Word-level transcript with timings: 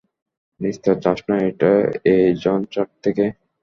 নিস্তার 0.59 0.95
চাস 1.03 1.19
না 1.29 1.35
এই 2.13 2.25
ঝঞ্ঝাট 2.43 2.89
থেকে? 3.03 3.25